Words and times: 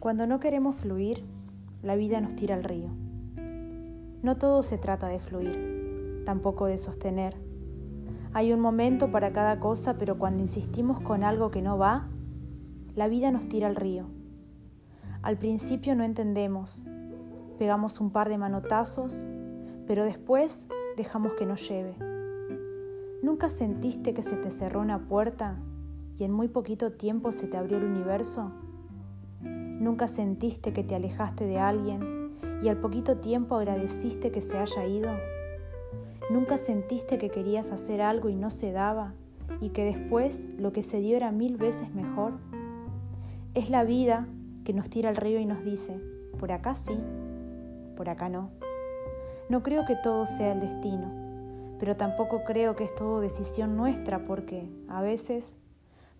Cuando 0.00 0.26
no 0.26 0.40
queremos 0.40 0.76
fluir, 0.76 1.26
la 1.82 1.94
vida 1.94 2.22
nos 2.22 2.34
tira 2.34 2.54
al 2.54 2.64
río. 2.64 2.88
No 4.22 4.38
todo 4.38 4.62
se 4.62 4.78
trata 4.78 5.08
de 5.08 5.20
fluir, 5.20 6.22
tampoco 6.24 6.64
de 6.64 6.78
sostener. 6.78 7.36
Hay 8.32 8.50
un 8.54 8.60
momento 8.60 9.12
para 9.12 9.34
cada 9.34 9.60
cosa, 9.60 9.98
pero 9.98 10.16
cuando 10.16 10.42
insistimos 10.42 11.00
con 11.00 11.22
algo 11.22 11.50
que 11.50 11.60
no 11.60 11.76
va, 11.76 12.08
la 12.94 13.08
vida 13.08 13.30
nos 13.30 13.46
tira 13.50 13.66
al 13.66 13.76
río. 13.76 14.06
Al 15.20 15.36
principio 15.36 15.94
no 15.94 16.02
entendemos, 16.02 16.86
pegamos 17.58 18.00
un 18.00 18.10
par 18.10 18.30
de 18.30 18.38
manotazos, 18.38 19.26
pero 19.86 20.06
después 20.06 20.66
dejamos 20.96 21.34
que 21.34 21.44
nos 21.44 21.68
lleve. 21.68 21.94
¿Nunca 23.22 23.50
sentiste 23.50 24.14
que 24.14 24.22
se 24.22 24.36
te 24.36 24.50
cerró 24.50 24.80
una 24.80 25.08
puerta 25.08 25.58
y 26.16 26.24
en 26.24 26.32
muy 26.32 26.48
poquito 26.48 26.92
tiempo 26.92 27.32
se 27.32 27.48
te 27.48 27.58
abrió 27.58 27.76
el 27.76 27.84
universo? 27.84 28.50
¿Nunca 29.80 30.08
sentiste 30.08 30.74
que 30.74 30.84
te 30.84 30.94
alejaste 30.94 31.46
de 31.46 31.58
alguien 31.58 32.36
y 32.62 32.68
al 32.68 32.76
poquito 32.76 33.16
tiempo 33.16 33.56
agradeciste 33.56 34.30
que 34.30 34.42
se 34.42 34.58
haya 34.58 34.84
ido? 34.84 35.10
¿Nunca 36.30 36.58
sentiste 36.58 37.16
que 37.16 37.30
querías 37.30 37.72
hacer 37.72 38.02
algo 38.02 38.28
y 38.28 38.36
no 38.36 38.50
se 38.50 38.72
daba 38.72 39.14
y 39.58 39.70
que 39.70 39.86
después 39.86 40.50
lo 40.58 40.74
que 40.74 40.82
se 40.82 41.00
dio 41.00 41.16
era 41.16 41.32
mil 41.32 41.56
veces 41.56 41.94
mejor? 41.94 42.34
Es 43.54 43.70
la 43.70 43.82
vida 43.82 44.28
que 44.64 44.74
nos 44.74 44.90
tira 44.90 45.08
al 45.08 45.16
río 45.16 45.40
y 45.40 45.46
nos 45.46 45.64
dice, 45.64 45.98
por 46.38 46.52
acá 46.52 46.74
sí, 46.74 46.98
por 47.96 48.10
acá 48.10 48.28
no. 48.28 48.50
No 49.48 49.62
creo 49.62 49.86
que 49.86 49.96
todo 49.96 50.26
sea 50.26 50.52
el 50.52 50.60
destino, 50.60 51.10
pero 51.78 51.96
tampoco 51.96 52.44
creo 52.44 52.76
que 52.76 52.84
es 52.84 52.94
todo 52.94 53.22
decisión 53.22 53.78
nuestra 53.78 54.26
porque, 54.26 54.70
a 54.88 55.00
veces, 55.00 55.58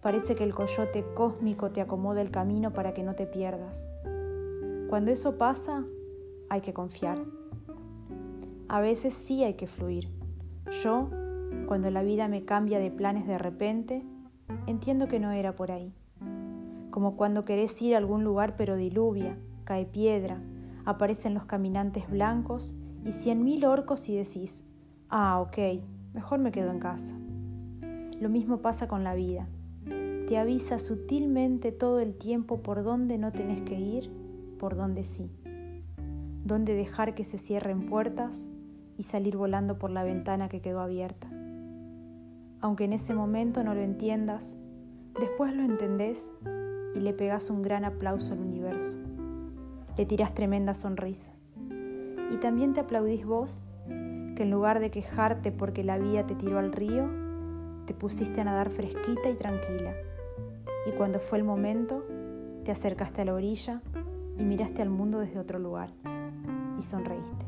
Parece 0.00 0.34
que 0.34 0.44
el 0.44 0.54
coyote 0.54 1.04
cósmico 1.14 1.72
te 1.72 1.82
acomoda 1.82 2.22
el 2.22 2.30
camino 2.30 2.72
para 2.72 2.94
que 2.94 3.02
no 3.02 3.14
te 3.14 3.26
pierdas. 3.26 3.90
Cuando 4.88 5.10
eso 5.10 5.36
pasa, 5.36 5.84
hay 6.48 6.62
que 6.62 6.72
confiar. 6.72 7.18
A 8.68 8.80
veces 8.80 9.12
sí 9.12 9.44
hay 9.44 9.54
que 9.54 9.66
fluir. 9.66 10.08
Yo, 10.82 11.10
cuando 11.66 11.90
la 11.90 12.02
vida 12.02 12.28
me 12.28 12.46
cambia 12.46 12.78
de 12.78 12.90
planes 12.90 13.26
de 13.26 13.36
repente, 13.36 14.02
entiendo 14.66 15.06
que 15.06 15.20
no 15.20 15.32
era 15.32 15.54
por 15.54 15.70
ahí. 15.70 15.92
Como 16.90 17.16
cuando 17.18 17.44
querés 17.44 17.80
ir 17.82 17.94
a 17.94 17.98
algún 17.98 18.24
lugar 18.24 18.56
pero 18.56 18.76
diluvia, 18.76 19.36
cae 19.64 19.84
piedra, 19.84 20.40
aparecen 20.86 21.34
los 21.34 21.44
caminantes 21.44 22.08
blancos 22.08 22.74
y 23.04 23.12
cien 23.12 23.44
mil 23.44 23.66
orcos 23.66 24.08
y 24.08 24.16
decís, 24.16 24.64
ah, 25.10 25.40
ok, 25.40 25.84
mejor 26.14 26.38
me 26.38 26.52
quedo 26.52 26.70
en 26.70 26.80
casa. 26.80 27.14
Lo 28.18 28.30
mismo 28.30 28.62
pasa 28.62 28.88
con 28.88 29.04
la 29.04 29.14
vida 29.14 29.46
te 30.30 30.38
avisa 30.38 30.78
sutilmente 30.78 31.72
todo 31.72 31.98
el 31.98 32.14
tiempo 32.14 32.62
por 32.62 32.84
dónde 32.84 33.18
no 33.18 33.32
tenés 33.32 33.62
que 33.62 33.74
ir, 33.74 34.12
por 34.60 34.76
dónde 34.76 35.02
sí. 35.02 35.28
Dónde 36.44 36.74
dejar 36.74 37.16
que 37.16 37.24
se 37.24 37.36
cierren 37.36 37.86
puertas 37.86 38.48
y 38.96 39.02
salir 39.02 39.36
volando 39.36 39.76
por 39.76 39.90
la 39.90 40.04
ventana 40.04 40.48
que 40.48 40.60
quedó 40.60 40.82
abierta. 40.82 41.28
Aunque 42.60 42.84
en 42.84 42.92
ese 42.92 43.12
momento 43.12 43.64
no 43.64 43.74
lo 43.74 43.80
entiendas, 43.80 44.56
después 45.18 45.52
lo 45.52 45.64
entendés 45.64 46.30
y 46.94 47.00
le 47.00 47.12
pegas 47.12 47.50
un 47.50 47.62
gran 47.62 47.84
aplauso 47.84 48.32
al 48.32 48.38
universo. 48.38 48.98
Le 49.96 50.06
tirás 50.06 50.32
tremenda 50.32 50.74
sonrisa. 50.74 51.32
Y 52.32 52.36
también 52.36 52.72
te 52.72 52.78
aplaudís 52.78 53.26
vos, 53.26 53.66
que 53.88 54.44
en 54.44 54.50
lugar 54.52 54.78
de 54.78 54.92
quejarte 54.92 55.50
porque 55.50 55.82
la 55.82 55.98
vida 55.98 56.24
te 56.24 56.36
tiró 56.36 56.60
al 56.60 56.70
río, 56.70 57.10
te 57.84 57.94
pusiste 57.94 58.40
a 58.40 58.44
nadar 58.44 58.70
fresquita 58.70 59.28
y 59.28 59.34
tranquila 59.34 59.92
y 60.90 60.96
cuando 60.96 61.20
fue 61.20 61.38
el 61.38 61.44
momento, 61.44 62.04
te 62.64 62.72
acercaste 62.72 63.22
a 63.22 63.24
la 63.24 63.34
orilla 63.34 63.80
y 64.36 64.44
miraste 64.44 64.82
al 64.82 64.90
mundo 64.90 65.20
desde 65.20 65.38
otro 65.38 65.58
lugar 65.58 65.90
y 66.78 66.82
sonreíste. 66.82 67.46